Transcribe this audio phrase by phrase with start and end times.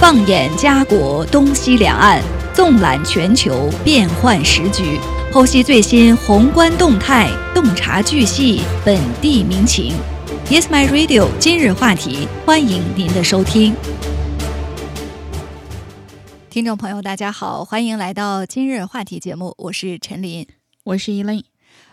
[0.00, 2.22] 放眼家国东西两岸，
[2.54, 4.98] 纵览全球变幻时局，
[5.30, 9.92] 剖析最新宏观动态，洞察巨细本地民情。
[10.48, 11.28] Yes, my radio。
[11.38, 13.76] 今日话题，欢迎您的收听。
[16.48, 20.46] 听众朋友，大家好，欢迎来到今日话题节目，我是陈琳，
[20.84, 21.44] 我是依琳。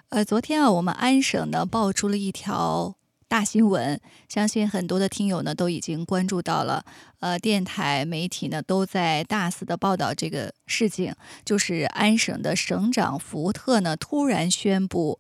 [0.08, 2.97] 呃，昨天啊，我们安省呢爆出了一条。
[3.28, 4.00] 大新闻，
[4.30, 6.86] 相信很多的听友呢都已经关注到了。
[7.20, 11.14] 呃，电台媒体呢都在大肆的报道这个事情，
[11.44, 15.20] 就是安省的省长福特呢突然宣布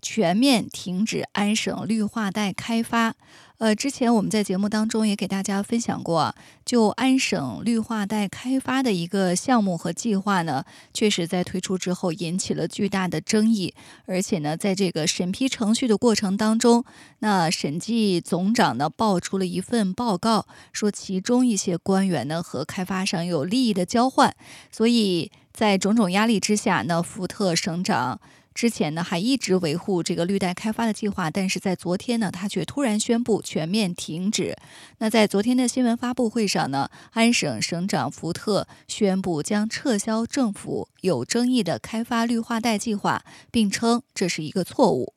[0.00, 3.16] 全面停止安省绿化带开发。
[3.58, 6.32] 呃，之前我们在节目当中也给大家分享过，
[6.64, 13.74] 就安省绿化带开发的一个项目和计划呢，确实在推出之后引起了巨大的争议，
[14.06, 16.84] 而且呢，在这个审批程序的过程当中，
[17.18, 24.36] 那审计总长呢爆出了一份报告，说其中一些官员呢和开发商有利益的交换，
[24.70, 28.20] 所以在种种压力之下，呢福特省长。
[28.58, 34.56] 之前呢还一直维护这个绿带开发的计划，但是在昨天呢，他却突然宣布全面停止。
[34.98, 45.14] 那在昨天的新闻发布会上呢，安省省长福特宣布将撤销政府有争议的开发绿化带计划，并称这是一个错误。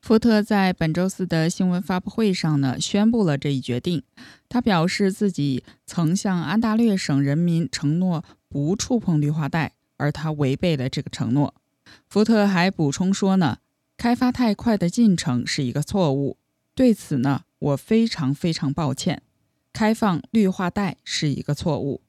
[0.00, 4.02] 福特在本周四的新闻发布会上呢，宣布了这一决定。
[4.48, 11.52] 他表示自己曾向安大略省人民承诺不触碰绿化带，而他违背了这个承诺。
[12.08, 13.58] 福特还补充说呢，
[13.98, 16.38] 开发太快的进程是一个错误，
[16.74, 19.22] 对此呢，我非常非常抱歉。
[19.74, 22.00] 开放绿化带是一个错误。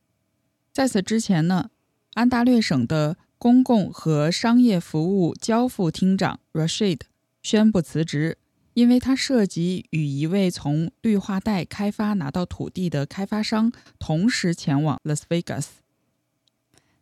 [0.71, 1.69] 在此之前呢，
[2.13, 7.01] 安大略省的公共和商业服务交付厅长 Rashid
[7.43, 8.37] 宣布辞职，
[8.75, 15.65] 因为他涉及与一位从绿化带开发拿到土地的开发商同时前往 Las Vegas。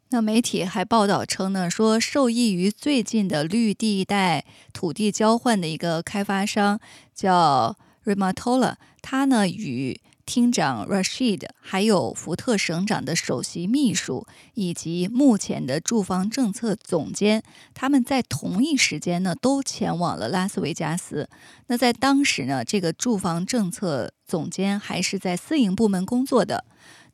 [0.09, 6.79] 那媒体还报道称呢，说受益于最近的绿地带土地交换的一个开发商
[7.13, 7.75] 叫
[8.05, 17.43] Rematola，他呢与厅长 Rashid，还有福特省长的首席秘书以及目前的住房政策总监，
[17.73, 21.29] 他们在同一时间呢都前往了拉斯维加斯。
[21.67, 26.63] 那在当时呢，这个住房政策总监还是在私营部门工作的。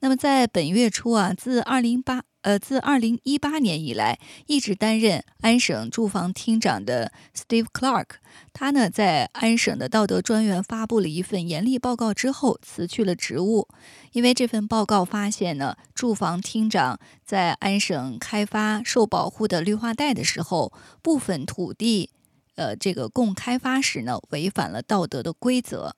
[0.02, 8.08] 那么在本月初啊，自二零八呃自二零一八年以来，一直担任安省住房厅长的 Steve Clark，
[8.52, 13.68] 他呢在安省的道德专员发布了一份严厉报告之后，辞去了职务。
[14.12, 20.72] 因为这份报告发现呢，住房厅长在安省开发受保护的绿化带的时候，
[21.02, 22.10] 部分土地
[22.56, 25.96] 呃这个共开发时呢，违反了道德的规则。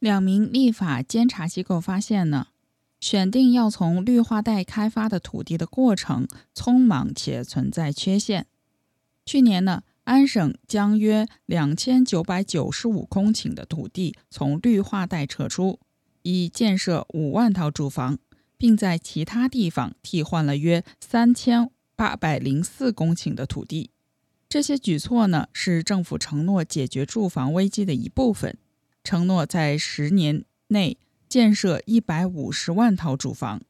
[0.00, 2.48] 两名立法监察机构发现呢。
[3.00, 8.46] 选定要从绿化带开发的土地的过程匆忙且存在缺陷。
[9.24, 15.80] 去年呢，安省将约两千九百九十五公顷的土地从绿化带撤出，
[16.22, 18.18] 以建设五万套住房，
[18.58, 23.90] 并在其他地方替换了约三千八百零四公顷的土地。
[24.48, 28.58] 这些举措呢，是政府承诺解决住房危机的一部分，
[29.04, 30.98] 承诺在十年内。
[31.30, 33.62] 建设一百五十万套住房。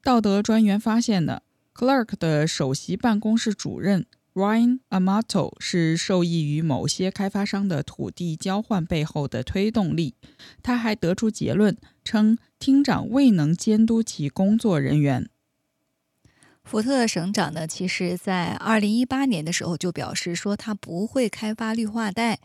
[0.00, 1.42] 道德专员发现呢
[1.74, 10.14] ，Clark 的首席办公室主任 Ryan Amato 是受益于某些开发商的土地交换背后的推动力。
[10.62, 15.28] 他还得出结论称，厅长未能监督其工作人员。
[16.62, 22.40] 福特省长呢，其实在二零一八年的时候就表示说，他不会开发绿化带。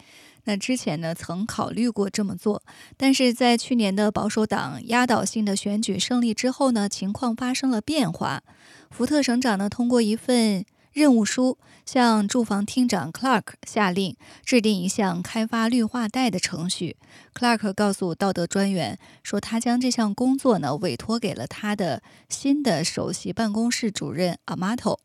[0.50, 2.64] 那之前呢，曾考虑过这么做，
[2.98, 8.42] 但是在去年的保守党压倒性的选举胜利之后呢，情况发生了变化。
[8.90, 16.98] 福特省长呢，通过一份任务书向住房厅长 Clark 下令制定一项开发绿化带的程序。
[17.36, 24.98] Clark 告诉道德专员说，他将这项工作呢委托给了他的新的首席办公室主任 Amato。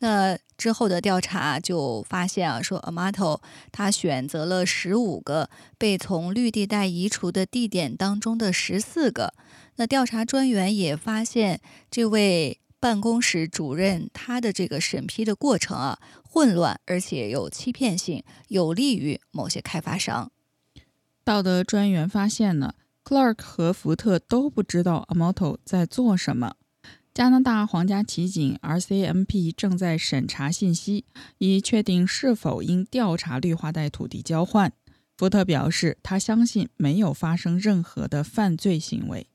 [0.00, 3.40] 那之后的调查就发现啊，说 Amato
[3.72, 9.34] 他选择了十五个被从绿地带移除的地点当中的十四个。
[9.76, 11.60] 那调查专员也发现，
[11.90, 20.30] 这位办公室主任他的这个审批的过程啊混乱，而且有欺骗性，有利于某些开发商。
[21.24, 22.74] 道德专员发现呢
[23.04, 26.54] ，Clark 和福特都不知道 Amato 在做什么。
[27.18, 31.04] 加拿大皇家骑警 RCMP 正在审查信息，
[31.38, 34.72] 以确定是否应调查绿化带土地交换。
[35.16, 39.26] 福特表示，他相信没有发生任何的犯罪行为。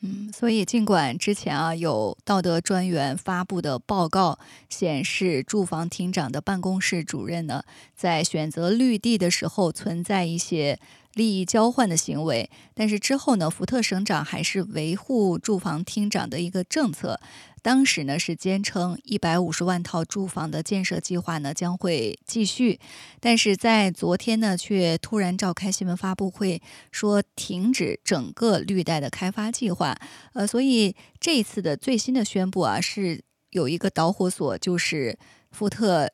[0.00, 7.62] 嗯，所以尽管之前啊有道德专员发布的报告显示，住房厅长的办公室主任呢，
[7.94, 10.80] 在选择绿地的时候存在一些
[11.14, 17.20] 利益交换的行为，但是之后呢，福特省长还是维护住房厅长的一个政策。
[17.60, 22.78] 当时呢是坚称一百五十万套住房的建设计划呢将会继续，
[23.20, 26.62] 但是在昨天呢却突然召开新闻发布会，
[26.92, 29.98] 说停止整个绿带的开发计划。
[30.34, 35.18] 呃，所以这次的最新的宣布啊是有一个导火索，就是
[35.50, 36.08] 福特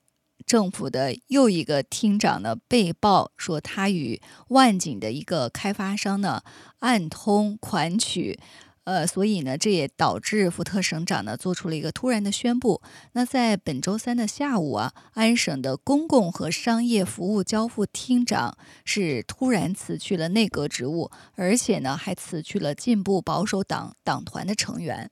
[0.46, 6.42] 政府的又一个厅长呢被曝说他与万景的一个开发商呢
[6.80, 8.38] 暗通款曲。
[8.84, 12.82] 呃，所以呢，这也导致福特省长呢做出了一个突然的宣布。
[13.12, 25.10] 那在本周三的下午啊，安省的公共和商业服务交付厅长是突然辞去了内阁职务，而且呢还辞去了进步保守党党团的成员。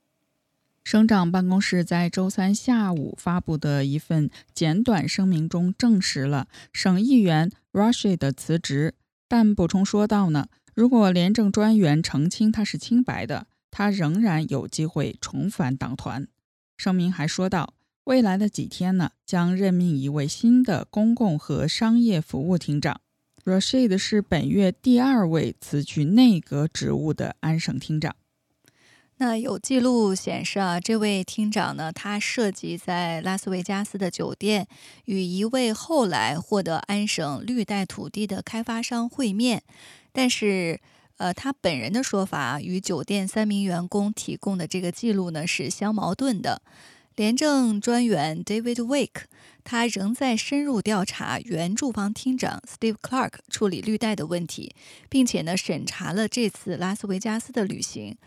[0.83, 8.93] 省长办公室在周三下午发布的一份简短声明中证实了省议员 Rashid 的辞职，
[9.27, 13.47] 但补充说道呢，如果廉政专员澄清他是清白的。
[13.75, 16.27] 他仍然有机会重返党团。
[16.77, 23.01] 声明还说道，未来的几天呢，将任命一位新的公共和商业服务厅长。
[23.43, 28.15] Rashid 是本月第二位辞去内阁职务的安省厅长。
[29.17, 34.67] 那有记录显示啊，这位厅长呢，他涉及在拉斯维加斯的酒店
[35.05, 39.63] 与一位后来获得安省绿带土地的开发商会面，
[40.11, 40.79] 但是。
[41.17, 46.63] 呃，他本人的说法与酒店三名员工提供的这个记录呢是相矛盾的。
[47.15, 49.25] 廉政专员 David Wake
[49.63, 54.75] 他仍在深入调查原住房厅长 Steve Clark 处理绿带的问题，
[55.07, 58.17] 并且呢审查了这次拉斯维加斯的旅行。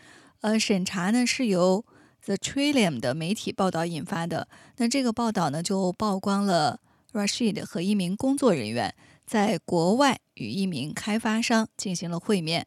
[0.40, 1.84] 呃，审查呢是由
[2.24, 4.48] The Trillium 的媒体报道引发的。
[4.76, 6.80] 那这个报道呢就曝光了
[7.12, 8.94] Rashid 和一名工作人员
[9.24, 12.66] 在国外与一名开发商进行了会面。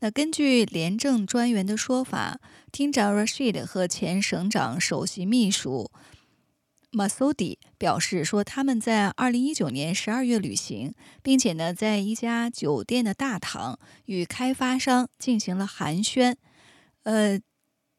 [0.00, 2.38] 那根据廉政专员的说法，
[2.70, 5.90] 厅长 Rashid 和前省长首席秘书
[6.92, 16.36] Masudi 表示说，他们在2019年12月旅行，并且呢，在一家酒店的大堂与开发商进行了寒暄。
[17.06, 17.40] 呃，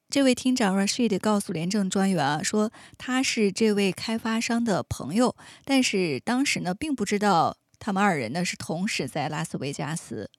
[0.09, 5.33] 这位厅长 Rashid 告诉廉政专员啊，说他是这位开发商的朋友，
[5.63, 10.29] 但是当时呢，并不知道他们二人呢是同时在拉斯维加斯。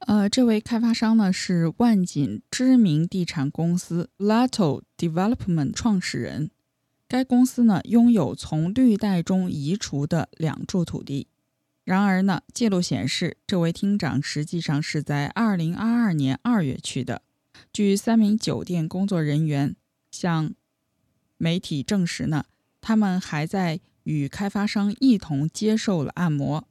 [0.00, 6.50] 呃，这位开发商呢是万锦知名地产公司 Lato Development 创始人。
[7.06, 11.28] 该公司呢拥有从绿带中移除的两处土地。
[11.84, 17.22] 然而呢，记录显示，这位厅长实际上是在2022年2月去的。
[17.78, 19.76] 据三名酒店工作人员
[20.10, 20.52] 向
[21.36, 22.44] 媒体证实呢，
[22.80, 26.66] 他们还在与开发商一同接受了按摩。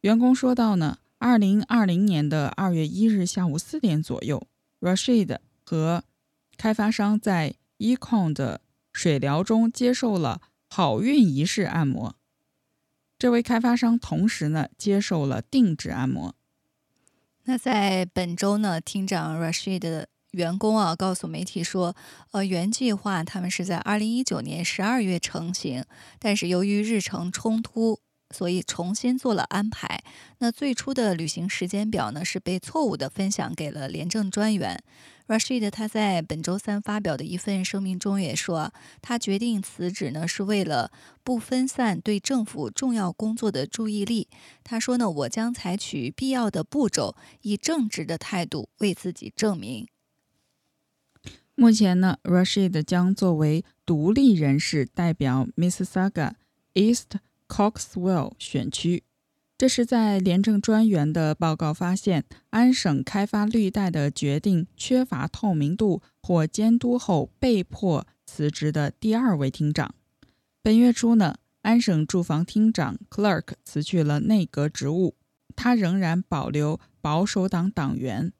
[0.00, 0.98] 员工说道呢。
[1.18, 4.48] 二零二零年的二月一日下午四点左右
[4.80, 6.02] ，Rashid 和
[6.56, 8.60] 开发商在 Econ 的
[8.92, 12.16] 水疗中接受了好运仪式按摩。
[13.16, 16.34] 这位开发商同时呢接受了定制按摩。
[17.44, 21.96] 那在本周呢，厅长 Rashid 的员工啊告诉媒体说，
[22.30, 25.84] 呃，原计划他们是在二零一九年十二月成型，
[26.18, 28.00] 但是由于日程冲突。
[28.34, 30.02] 所以重新做了安排。
[30.38, 34.82] 那最初的旅行时间表呢，是被错误的分享给了廉政专员
[35.28, 35.70] Rashid。
[35.70, 40.90] 他在本周三发表的一份声明中也说，他决定辞职呢，是为了
[41.22, 44.26] 不分散对政府重要工作的注意力。
[44.64, 49.86] 他说呢，我将采取必要的步骤，以正直的态度为自己证明。
[51.56, 56.34] 目前呢，Rashid 将作为独立人士代表 Mississauga
[56.74, 57.18] East。
[57.48, 59.04] Coxwell 选区，
[59.56, 69.94] 这是在廉政专员的报告发现安省开发绿带的决定缺乏透明度或监督后被迫辞职的第二位厅长。
[70.60, 75.14] 本月初呢，安省住房厅长 Clark 辞去了内阁职务，
[75.54, 78.32] 他仍然保留保守党党员。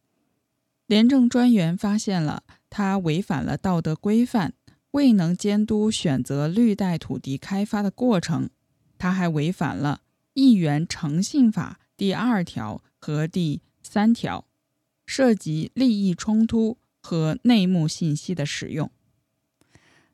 [0.86, 4.52] 廉政专员发现了他违反了道德规范，
[4.92, 8.50] 未能监督选择绿带土地开发的过程。
[8.98, 10.00] 他还违反了
[10.34, 14.46] 《议员诚信法》第二条和第三条，
[15.04, 18.90] 涉及利益冲突和内幕信息的使用。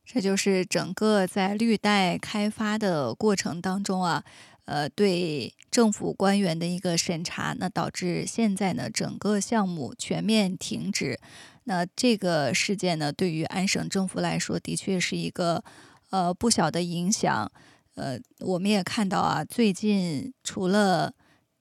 [0.05, 4.25] 这就是整个在绿带开发的过程当中啊，
[4.65, 11.19] 呃，对政府官员的一个审查，那导致现在呢整个项目全面停止。
[11.65, 15.63] 那这个事件呢，对于安省政府来说，的确是一个
[16.11, 17.51] 呃不小的影响。
[17.95, 21.13] 呃，我们也看到啊，最近除了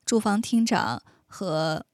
[0.05, 1.85] 住房厅长和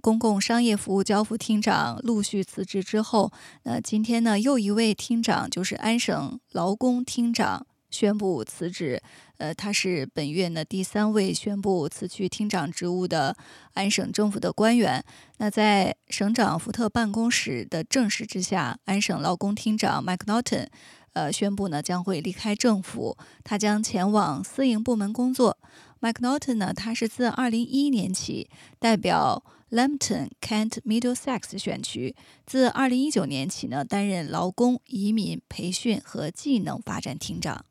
[0.00, 3.30] 公共商业服务交付厅长陆续辞职之后，
[3.64, 9.02] 那今天呢，又一位厅长，就是安省劳工厅长宣布辞职。
[9.38, 13.34] 呃，他是本月呢第三位宣布辞去厅长职务的
[13.72, 15.02] 安省政府的官员。
[15.38, 20.66] 那在省长福特办公室的证实之下，安省劳工厅长 Mike Norton，
[21.14, 25.56] 呃，宣布呢将会离开政府，他将前往私营部门工作。
[26.00, 37.64] Mike Norton 呢，他是自2011年起代表 Lambton Kent Middlesex 选区，自2019年起呢担任劳工、移民、培训和技能发展厅长。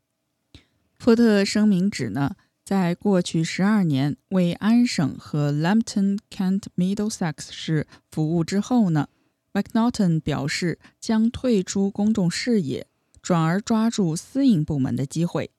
[1.00, 9.08] 福特声明指呢，在过去十二年为安省和 Lambton Kent Middlesex 市服务之后呢
[9.54, 12.86] ，McNaughton 表示将退出公众视野，
[13.22, 15.50] 转而抓住私营部门的机会。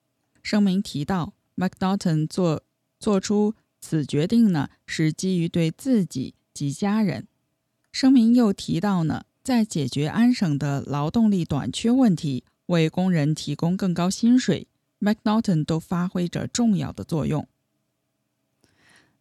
[0.43, 1.33] 声明提到。
[1.57, 2.63] McNaughton 做
[2.99, 7.27] 做出此决定呢，是基于对自己及家人。
[7.91, 14.67] 声明又提到呢，在解决安省的劳动力短缺问题、为工人提供更高薪水
[15.01, 17.47] ，McNaughton 都发挥着重要的作用。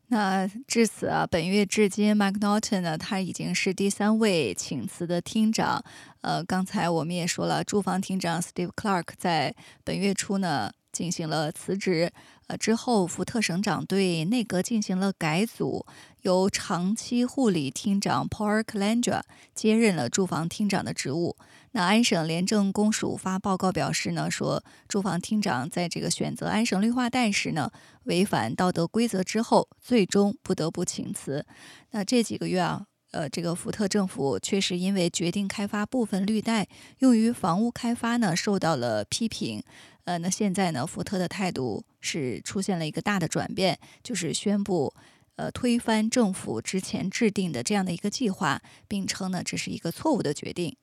[0.09, 5.85] 那至此啊，本月至今，McNaughton 呢，他已经是第三位请辞的厅长。
[6.21, 10.73] 呃，刚才我们也说了，住房厅长 Steve Clark 在本月初呢。
[10.93, 12.11] 进行了辞职，
[12.49, 15.87] 呃，之后福特省长对内阁进行了改组，
[16.23, 19.21] 由长期护理厅长 Paul Calandra
[19.55, 21.37] 接任了住房厅长的职务。
[21.73, 27.71] 那安省廉政公署发报告表示呢，说住房厅长在这个选择安省绿化带时呢，
[28.05, 31.47] 违反道德规则之后，最终不得不请辞。
[31.91, 32.87] 那这几个月啊。
[33.13, 39.61] 呃，这个福特政府确实因为决定开发部分绿带用于房屋开发呢，受到了批评。
[40.05, 44.95] 呃，那现在呢，福特的态度是出现了一个大的转变，就是宣布
[45.37, 50.77] 呃推翻政府之前制定的这样的一个计划，并称呢这是一个错误的决定。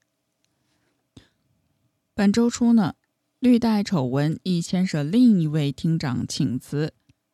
[2.13, 2.95] 本周初呢，
[3.39, 6.93] 绿带丑闻亦牵涉另一位厅长请辞，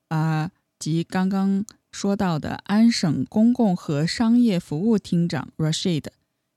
[0.10, 1.66] 啊，即刚刚。
[1.94, 6.06] 说到的安省公共和商业服务厅长 Rashid，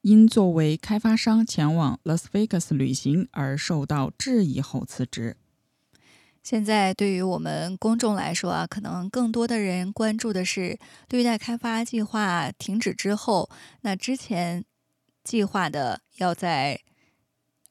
[0.00, 5.36] 因作为开发商前往 Las Vegas 旅行而受到质疑后辞职。
[6.46, 13.50] 现在对于我们公众来说啊，可能更多的人关注的是绿带开发计划停止之后，
[13.80, 14.64] 那之前
[15.24, 16.78] 计划的要在。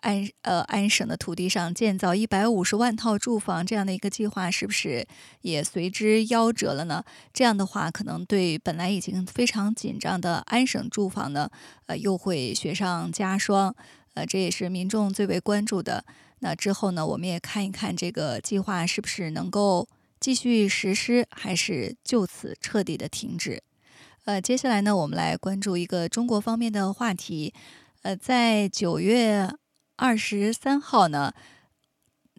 [0.01, 5.07] 安呃安省的土地上建造一百五十万套住房，这样的一个计划是不是
[5.41, 7.03] 也随之夭折了呢？
[7.33, 11.49] 这样的话，可能对本来已经非常紧张的安省住房呢，
[11.87, 13.75] 呃，又会雪上加霜。
[14.13, 16.05] 呃，这也是民众最为关注的。
[16.45, 23.63] 那之后呢，我们也看一看这个计划是不是能够继续实施，还是就此彻底的停止。
[24.25, 27.51] 呃，接下来呢，我们来关注一个中国方面的话题。
[28.03, 29.49] 呃，在九月。
[29.97, 31.31] 二十三号呢，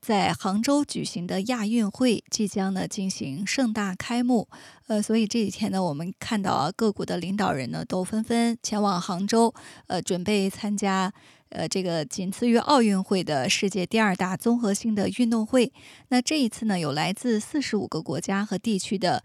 [0.03, 4.47] 在杭州举行的亚运会即将呢进行盛大开幕，
[4.89, 9.55] 呃，所以这几天呢，我们看到啊，各国的领导人呢都纷纷前往杭州，
[9.87, 11.11] 呃，准备参加
[11.51, 15.73] 呃这个仅次于奥运会的世界第二大综合性的运动会。
[16.09, 19.25] 那这一次呢，有来自四十五个国家和地区的。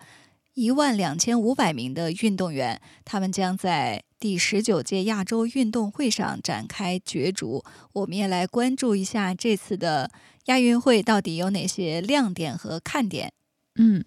[0.54, 7.63] 一万两千五百名的运动员，他们将在第十九届亚洲运动会上展开角逐。
[7.94, 10.12] 我们也来关注一下这次的
[10.48, 13.32] 亚运会到底有哪些亮点和看点。
[13.75, 14.04] 嗯，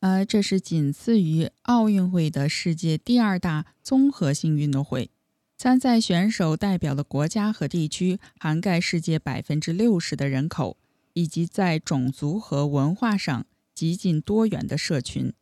[0.00, 5.10] 呃，这是仅次于奥运会的世界第二大综合性运动会。
[5.58, 10.76] 参赛选手代表的国家和地区涵盖世界百分之六十的人口，
[11.14, 15.32] 以及在种族和文化上极尽多元的社群。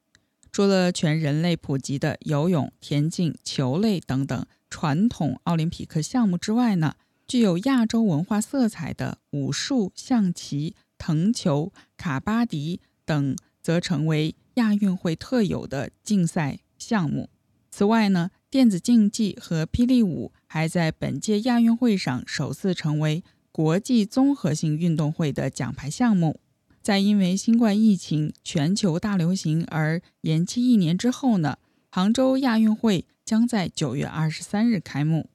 [0.52, 6.94] 除了全人类普及的游泳、田径、球类等等传统奥林匹克项目之外呢，
[7.26, 17.28] 具有亚洲文化色彩的武术、象棋、藤球、卡巴迪等，则成为亚运会特有的竞赛项目。
[17.72, 26.38] 此外呢，电子竞技和霹雳舞还在本届亚运会上首次成为国际综合性运动会的奖牌项目。
[26.80, 31.58] 在因为新冠疫情全球大流行而延期一年之后呢，
[31.90, 35.28] 杭州亚运会将在九月二十三日开幕。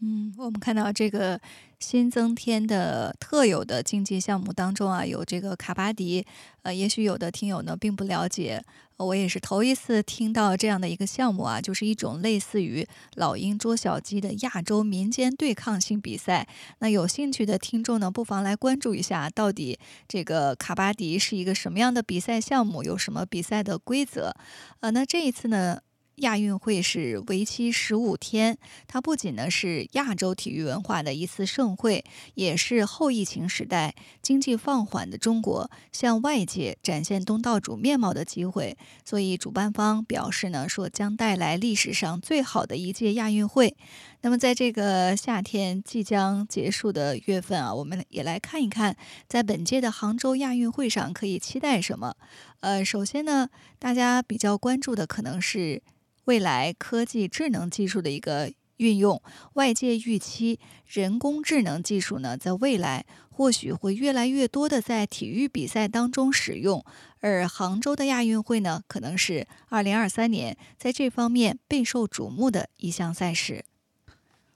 [0.00, 1.40] 嗯，我们看到这个
[1.78, 6.26] 新增添的特有的竞技项目当中啊，有这个卡巴迪。
[6.62, 8.64] 呃，也许有的听友呢并不了解，
[8.96, 12.86] 我也是头一次听到这样的一个项目啊，就是一种类似于
[13.16, 16.46] 老鹰捉小鸡的亚洲民间对抗性比赛。
[16.78, 24.34] 那有兴趣的听众呢，不妨来关注一下，到底这个卡巴迪是一个什么样的比赛项目，有什么比赛的规则？
[24.80, 25.80] 呃，那这一次呢？
[26.16, 28.56] 亚运会是为期十五天，
[28.86, 32.04] 它不仅呢是亚洲体育文化的一次盛会，
[32.34, 38.76] 也是后疫情时代经济放缓的中国向外界展现东道主面貌的机会。
[39.04, 43.76] 所以主办方表示呢，说将带来历史上最好的一届亚运会。
[44.20, 48.96] 那么在这个夏天即将结束的月份啊，我们也来看一看，
[49.28, 52.14] 在本届的杭州亚运会上可以期待什么？
[52.60, 55.82] 呃，首先呢，大家比较关注的可能是。
[56.24, 59.22] 未来科技智能技术的一个运用，
[59.54, 66.84] 外界预期人工智能技术呢，在未来或许会越来越多的在体育比赛当中使用。
[67.20, 73.64] 而杭州的亚运会呢，可能是二零二三年在这方面备受瞩目的一项赛事。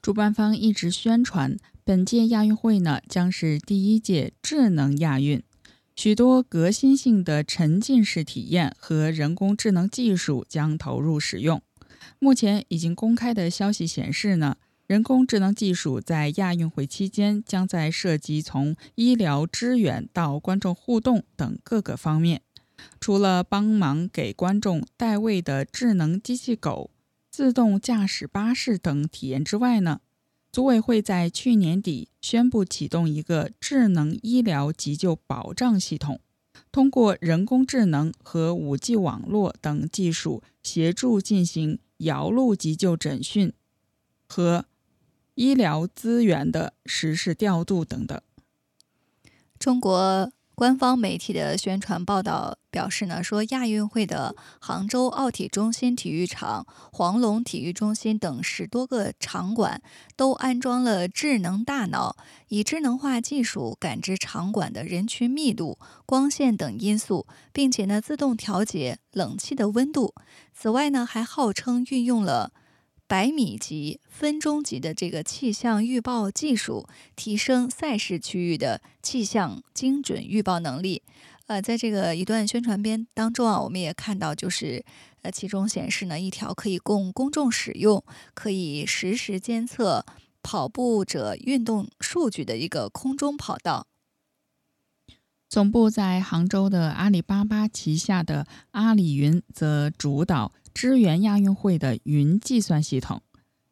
[0.01, 5.43] 主办方一直宣传，本届亚运会呢，将是第一届智能亚运。
[5.99, 11.61] 许多革新性的沉浸式体验和人工智能技术将投入使用。
[12.21, 22.43] 目前已经公开的消息显示呢，人工智能技术在亚运会期间将在涉及从医疗支援到观众互动等各个方面。
[23.01, 26.93] 除了帮忙给观众代位的智能机器狗、
[27.29, 29.99] 自动驾驶巴士等体验之外呢？
[30.59, 36.21] 组委会在去年底宣布启动一个智能医疗急救保障系统，
[36.73, 43.53] 通过人工智能和 5G 网络等技术协助进行遥路急救诊讯
[44.27, 44.65] 和
[45.37, 48.21] 医疗资源的实时调度等等。
[49.61, 50.33] 中国。
[50.59, 59.81] 官方媒体的宣传报道表示呢，说亚运会的杭州奥体中心体育场、黄龙体育中心等十多个场馆
[60.17, 62.17] 都安装了智能大脑，
[62.49, 70.13] 以智能化技术感知场馆的人群密度、光线等因素，并且呢自动调节冷气的温度。
[70.53, 72.51] 此外呢，还号称运用了。
[73.09, 81.03] 百米级、分钟级的这个气象预报技术，提升赛事区域的气象精准预报能力。
[81.47, 84.85] 呃，在这个一段宣传片当中啊，我们也看到，就是
[85.23, 90.05] 呃，其中显示呢，一条可以供公众使用、可以实时监测
[90.43, 93.87] 跑步者运动数据的一个空中跑道。
[95.49, 100.53] 总部在杭州的阿里巴巴旗下的阿里云则主导。
[100.79, 103.21] 支援亚运会的云计算系统，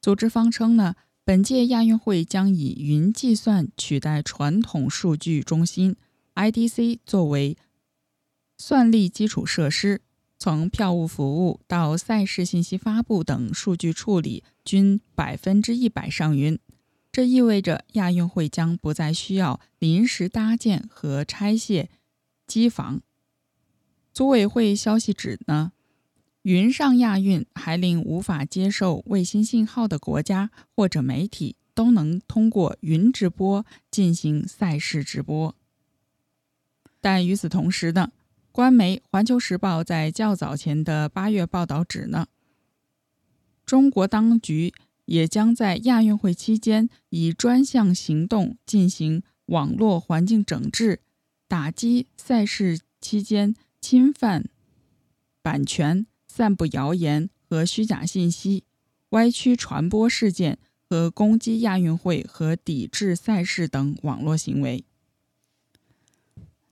[0.00, 5.94] 组织方称呢，本届亚运会将以云计算取代传统数据中心
[6.34, 7.56] IDC 作为
[8.58, 10.00] 算力基础设施，
[10.36, 16.58] 从票务服务到赛事信息发布等数据处理均百分之一百上云。
[17.12, 21.88] 这意味着亚运会将不再需要临时搭建和拆卸
[22.48, 23.00] 机房。
[24.12, 25.70] 组委会消息指呢。
[26.46, 35.56] 云上亚运还令无法接受卫星信号的国家或者媒体都能通过云直播进行赛事直播。
[37.00, 38.12] 但与此同时呢，
[38.52, 42.28] 官媒《环球时报》在较早前的八月报道指呢，
[43.64, 44.72] 中国当局
[45.06, 51.00] 也将在亚运会期间以专项行动进行网络环境整治，
[51.48, 54.44] 打击赛事期间侵犯
[55.42, 56.06] 版权。
[56.36, 58.62] 散布谣言和虚假信息、
[59.10, 64.84] 歪曲传播事件和攻击亚运会和抵制赛事等网络行为。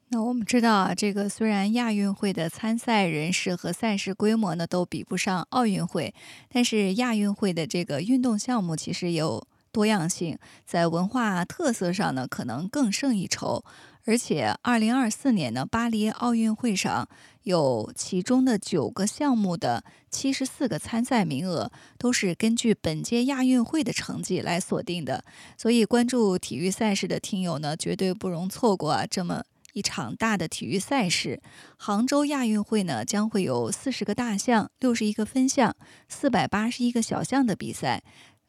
[0.09, 6.15] 那我们知道啊，这个虽然亚运会的参赛人士和赛事规模呢都比不上奥运会，
[6.51, 13.65] 但是亚运会的这个运动项目其实有多样性，在文化特色上呢可能更胜一筹。
[14.07, 17.09] 而且，二零二四年呢，巴黎奥运会上
[17.45, 25.25] 有其中的九个项目的七十四个参赛名额，都是根据本届亚运会的成绩来锁定的。
[25.57, 31.43] 所以，关注体育赛事的听友呢，绝对不容错过啊这么一场大的体育赛事。
[31.77, 35.77] 杭州亚运会呢，将会有四十个大项、六十一个分项、
[36.09, 38.03] 四百八十一个小项的比赛，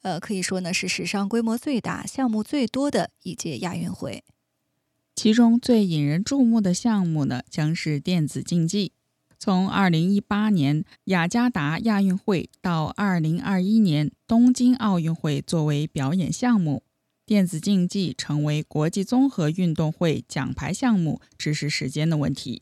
[0.04, 4.24] 呃，可以说呢是史上规模最大、项目最多的一届亚运会。
[5.16, 8.92] 其中最引人注目的项目呢，将是电子竞技。
[9.40, 16.84] 从2018年雅加达亚运会到2021年东京奥运会，作为表演项目，
[17.26, 22.62] 电子竞技成为国际综合运动会奖牌项目只是时间的问题。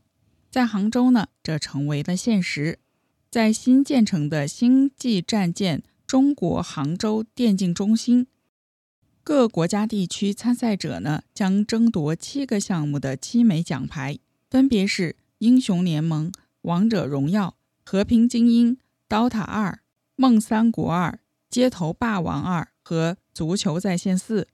[0.51, 2.77] 在杭州呢，这成为了现实。
[3.31, 8.27] 在新建成的星际战舰中国杭州电竞中心，
[9.25, 16.29] 各国家地区参赛者呢将争夺七个项目的七枚奖牌，分别是英雄联盟、
[16.63, 17.55] 王者荣耀、
[17.85, 19.79] 和平精英、DOTA 二、
[20.17, 24.49] 梦三国二、街头霸王二和足球在线四。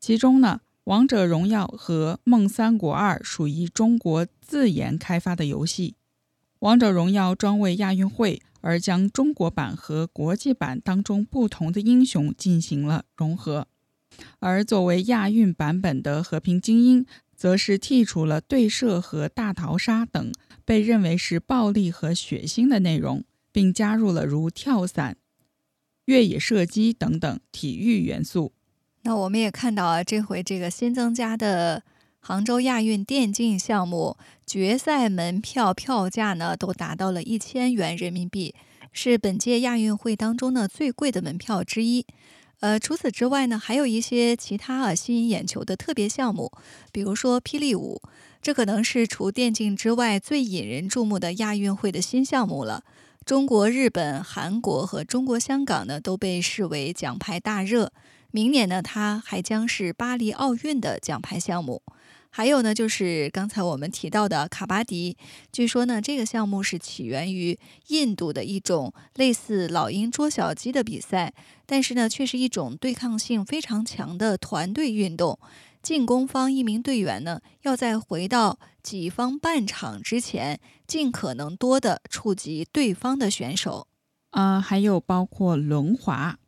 [0.00, 5.96] 其中呢，王者荣耀和梦三国二属于中国自研开发的游戏。
[6.60, 13.68] 王者荣耀专为亚运会而将中国版和国际版当中不同的英雄进行了融合，
[14.38, 20.32] 而作为亚运版本的和平精英，则是剔除了对射和大逃杀等
[20.64, 25.16] 被认为是暴力和血腥的内容，并加入了如跳伞、
[26.06, 28.52] 越野射击等等体育元素。
[29.02, 31.82] 那我们也看到啊，这回这个新增加的。
[32.18, 38.52] 杭州亚运电竞项目决赛门票票价呢，都达到了一千元人民币，
[38.90, 42.04] 是本届亚运会当中呢最贵的门票之一。
[42.60, 46.50] 呃，除此之外呢，还有一些其他啊吸引眼球的特别项目，
[46.90, 48.00] 比如说霹雳舞，
[48.40, 52.82] 这可能是除电竞之外最引人注目的亚运会的新项目了。
[53.24, 57.92] 中国、日本、韩国和中国香港呢，都被视为奖牌大热。
[58.30, 61.82] 明年呢，它还将是巴黎奥运的奖牌项目。
[62.30, 65.16] 还有呢，就是刚才我们提到的卡巴迪。
[65.50, 71.32] 据说呢，这个项目是起源于印度的一种类似老鹰捉小鸡的比赛，
[71.66, 75.38] 但是呢，却是一种对抗性非常强的团队运动。
[75.82, 83.86] 进攻方一名队员呢，要在回到己方半场之前，尽可能多的触及对方的选手。
[84.30, 86.38] 啊，还有包括轮滑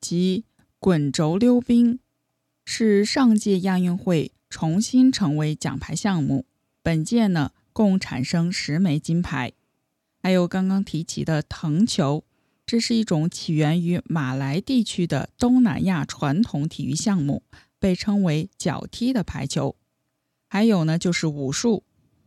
[0.00, 0.44] 及
[0.78, 2.00] 滚轴溜冰，
[2.64, 4.32] 是上届亚运会。
[4.50, 6.46] 重新成为奖牌项目，
[6.82, 9.52] 本届呢共产生十枚金牌。
[10.22, 12.24] 还有刚刚提及的藤球，
[12.68, 17.42] 这是一种起源于马来地区的东南亚传统体育项目，
[17.78, 19.74] 被称为脚踢的排球。
[20.50, 21.82] 还有呢就是武术，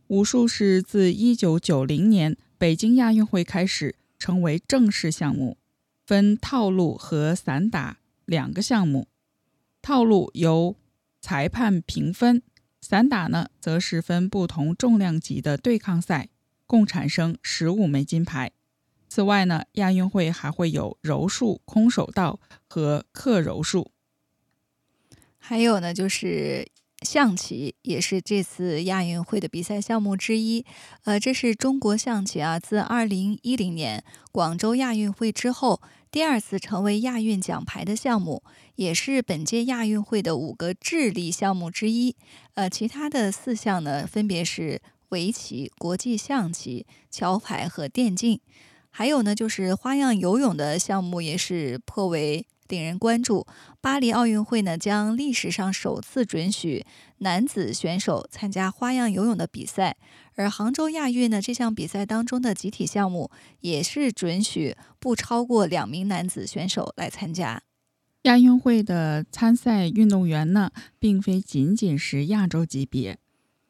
[0.08, 5.58] 武术是自一九九零年北京亚运会开始成为正式项目，
[6.04, 9.06] 分套路和散打两个项目。
[9.80, 10.74] 套路由
[11.20, 12.42] 裁判评分，
[12.80, 16.30] 散打呢，则是分不同重量级的对抗赛，
[16.66, 18.50] 共产生十五枚金牌。
[19.14, 23.90] 此外呢，亚运会还会有柔术、空手道和克柔术。
[25.36, 26.66] 还有呢，就是
[27.02, 30.64] 象棋，也是这次亚运会的比赛项目之一。
[31.04, 35.82] 呃，这是中国象棋啊，自二零一零年广州亚运会之后。
[36.10, 38.42] 第二次成为亚运奖牌的项目，
[38.76, 42.16] 也是本届亚运会的五个智力项目之一。
[42.54, 48.40] 呃，其他的四项呢，分别是围棋、国际象棋、桥牌和电竞。
[48.94, 53.46] 还有呢，就是花样游泳的项目也是颇为令人关注。
[53.80, 56.84] 巴黎奥运会呢，将历史上首次准许
[57.18, 59.96] 男子选手参加花样游泳的比赛。
[60.34, 67.62] 而杭州亚运呢，这项比赛当中的集体项目也是准许不超过两名男子选手来参加。
[68.22, 73.18] 亚运会的参赛运动员呢，并非仅仅是亚洲级别，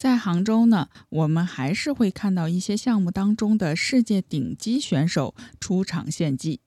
[0.03, 6.59] 在杭州呢，我们还是会看到一些项目当中的世界顶级选手出场献技。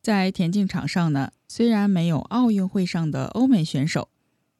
[0.00, 4.08] 在田径场上呢，虽然没有奥运会上的欧美选手。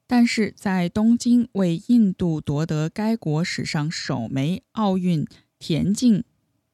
[0.07, 5.27] 但是在东京为印度夺得该国史上首枚奥运
[5.59, 6.23] 田径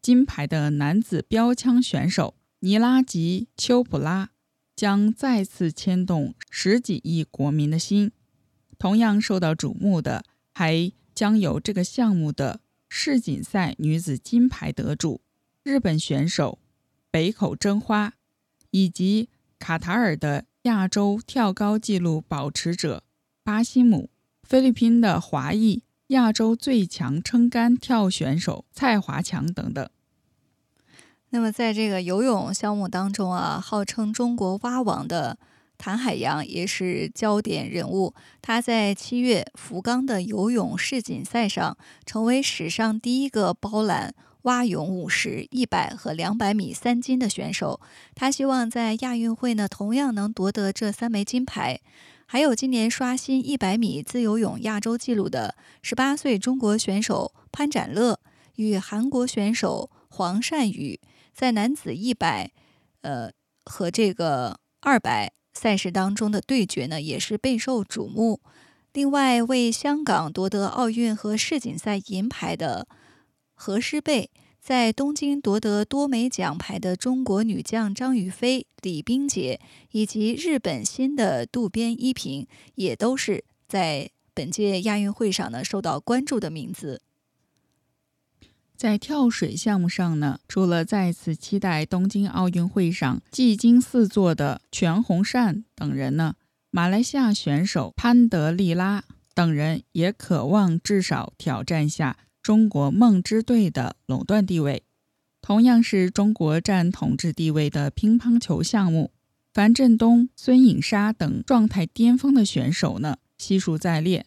[0.03, 4.31] 金牌的男子标枪选手尼拉吉·丘普拉
[4.75, 8.11] 将再次牵动十几亿国民的心。
[8.77, 10.25] 同样受到瞩目的，
[10.59, 15.21] 还将有这个项目的世锦赛女子金牌得主
[15.63, 16.59] 日本选手
[17.11, 18.15] 北口真花，
[18.71, 23.03] 以及卡塔尔的亚洲跳高纪录保持者。
[23.45, 24.09] 巴西姆、
[24.45, 29.87] 菲律宾的华裔亚洲最强撑杆跳选手蔡华强等等。
[31.29, 35.37] 那么，在这个游泳项目当中啊，号称中国蛙王的
[35.79, 38.15] 谭海洋也是焦点人物。
[38.43, 47.81] 他在七月福冈的游泳世锦赛上，成为史上第一个包揽蛙泳五十、一百和两百米三金的选手。
[48.15, 51.81] 他希望在亚运会呢，同样能夺得这三枚金牌。
[52.27, 58.19] 还有今年刷新一百米自由泳亚洲纪录的十八岁中国选手潘展乐，
[58.57, 60.99] 与韩国选手黄善宇
[61.33, 62.51] 在男子一百、
[63.03, 63.31] 呃
[63.65, 68.41] 和这个二百、赛事当中的对决呢，也是备受瞩目。
[68.93, 72.87] 另外，为香港夺得奥运和世锦赛银牌的
[73.55, 74.29] 何诗蓓，
[74.61, 79.59] 在东京夺得多枚奖牌的中国女将张雨霏、李冰洁，
[79.93, 87.01] 以及日本新的渡边一平，也都是在本届亚运会上呢受到关注的名字。
[88.77, 96.35] 在跳水项目上呢，除了再次期待东京奥运会上技惊四座的全红婵等人呢。
[96.71, 99.03] 马来西亚选手潘德利拉
[99.35, 104.83] 等人也渴望至少挑战下中国梦之队的垄断地位。
[105.41, 109.11] 同样是中国占统治地位的乒乓球项目，
[109.55, 114.27] 樊振东、孙颖莎等状态巅峰的选手呢，悉数在列。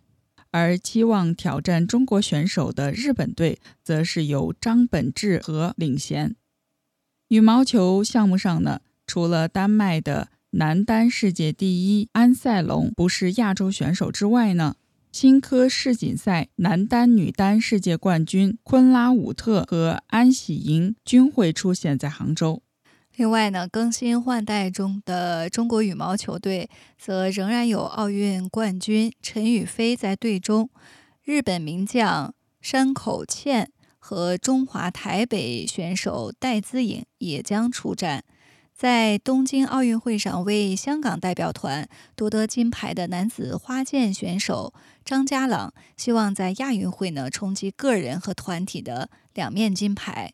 [0.52, 6.36] 而期望挑战中国选手的日本队，则是由张本智和领衔。
[7.30, 10.30] 羽毛球项目上呢，除了丹麦的。
[10.54, 14.78] 男单世界第一安塞龙不是亚洲选手之外呢，
[15.12, 22.64] 新科世锦赛男单、女单世界冠军昆拉武特和安喜莹均会出现在杭州。
[23.20, 30.70] 另外呢，更新换代中的中国羽毛球队则仍然有奥运冠军陈雨菲在队中，
[31.26, 38.24] 日本名将山口茜和中华台北选手戴资颖也将出战。
[38.74, 50.32] 在东京奥运会上为香港代表团夺得金牌的男子花剑选手张家朗，希望在亚运会呢冲击个人和团体的两面金牌。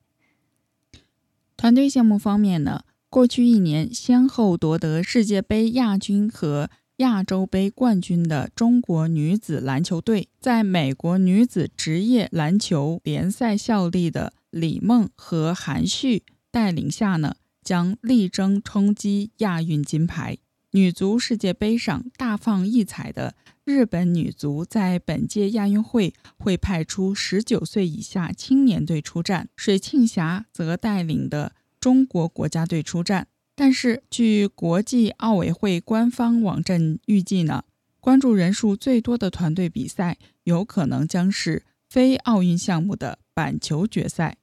[1.66, 17.34] 团队项目方面呢，过去一年先后夺得世界杯亚军和亚洲杯冠军的中国女子篮球队，在美国女子职业篮球联赛效力的李梦和韩旭带领下呢。
[17.64, 20.38] 将力争冲击亚运金牌。
[20.74, 23.34] 女足世界杯上大放异彩的
[23.66, 33.28] 日本女足，在本届亚运会会派出十九岁以下青年队出战，水庆霞则带领的中国国家队出战。
[33.56, 37.64] 但是，据国际奥委会官方网站预计呢，
[38.00, 44.38] 关注人数最多的团队比赛有可能将是非奥运项目的板球决赛。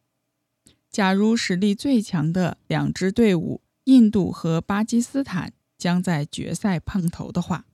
[0.90, 7.66] 假如实力最强的两支队伍印度和巴基斯坦将在决赛碰头的话，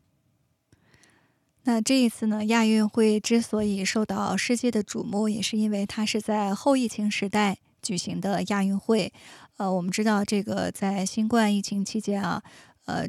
[1.69, 2.47] 那这一次呢？
[2.47, 9.13] 亚运会之所以受到世界的瞩目，也是因为它是在后疫情时代举行的亚运会。
[9.59, 12.43] 呃，我们知道这个在新冠疫情期间啊，
[12.87, 13.07] 呃，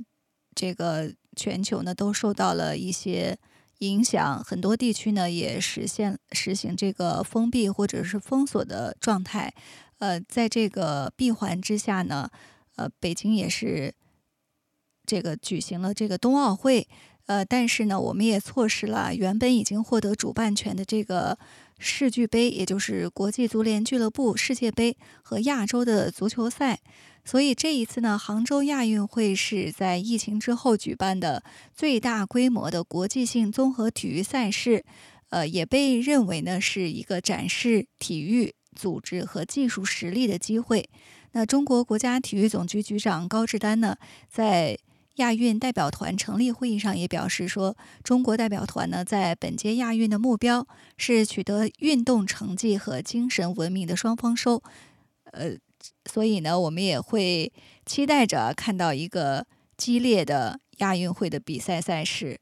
[0.54, 3.38] 这个全球呢都受到了一些
[3.78, 9.54] 影响，很多地区呢也实现实行这个封闭或者是封锁的状态。
[10.00, 12.30] 呃，在这个闭环之下呢，
[12.76, 13.96] 呃，北京也是
[15.06, 16.90] 这个举行了这个冬奥会，
[17.30, 21.38] 呃，但是呢，我们也错失了原本已经获得主办权的这个
[21.78, 26.80] 世俱杯，也就是国际足联俱乐部世界杯和亚洲的足球赛。
[27.24, 34.84] 所以这一次呢，杭州亚运会是在疫情之后举办的最大规模的国际性综合体育赛事，
[35.30, 38.56] 呃，也被认为呢是一个展示体育。
[38.76, 40.90] 组织和技术实力的机会。
[41.34, 43.98] 那中国国家体育总局局长高志丹呢，
[44.30, 44.78] 在
[45.20, 54.62] 亚运代表团成立会议上也表示说，中国代表团呢，在本届亚运的目标是取得运动成绩和精神文明的双丰收。
[55.32, 55.56] 呃，
[56.06, 57.54] 所以呢，我们也会
[57.86, 59.46] 期待着看到一个
[59.78, 62.40] 激烈的亚运会的比赛赛事。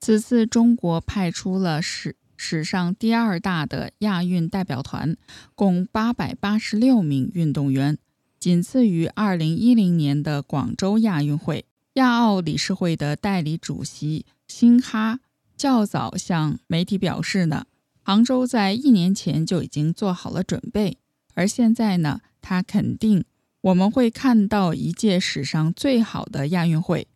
[0.00, 2.16] 此次中国派出了史。
[2.40, 5.16] 史上第二大的亚运代表团，
[5.56, 7.98] 共八百八十六名运动员，
[8.38, 11.64] 仅次于二零一零年的广州亚运会。
[11.94, 15.20] 亚奥理事会的代理主席辛哈
[15.56, 17.66] 较早向媒体表示呢，
[18.02, 20.98] 杭州在一年前就已经做好了准备，
[21.34, 23.24] 而现在呢，他肯定
[23.62, 27.08] 我们会看到一届史上最好的亚运会。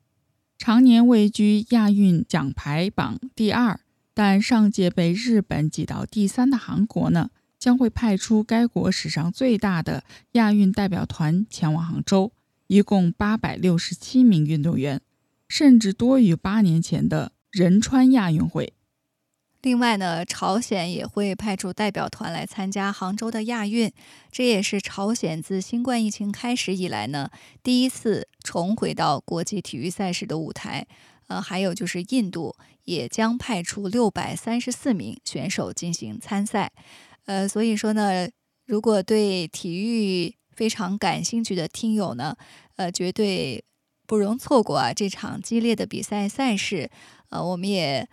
[0.58, 3.80] 常年位居亚运奖牌榜第二。
[4.14, 7.30] 但上届被日本挤到第三的韩国呢，
[7.62, 12.32] 将会派出该国史上最大的亚运代表团前往杭州，
[12.66, 15.00] 一共八百六十七名运动员，
[15.46, 18.72] 甚至多于八年前的仁川亚运会。
[19.60, 23.92] 另外呢，朝鲜也会派出代表团来参加杭州的亚运，
[24.32, 27.30] 这也是朝鲜自新冠疫情开始以来呢，
[27.62, 30.88] 第一次重回到国际体育赛事的舞台。
[31.28, 36.72] 呃，还有就是印度也将派出六百三十四名选手进行参赛。
[37.26, 38.28] 呃，所以说呢，
[38.66, 42.36] 如果对体育非常感兴趣的听友呢，
[42.76, 43.64] 呃，绝对。
[44.04, 46.90] 不容错过啊这场激烈的比赛赛事。
[47.30, 48.06] 呃，我们也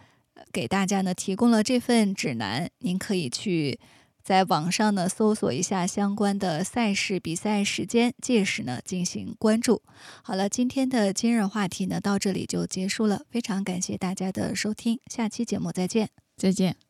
[0.54, 3.78] 给大家呢提供了这份指南，您可以去
[4.24, 9.82] 在网上呢搜索一下相关的赛事比赛时间，届时呢进行关注。
[10.24, 16.89] 好了，今天的今日话题呢到这里就结束了，非常感谢大家的收听，下期节目再见，再见。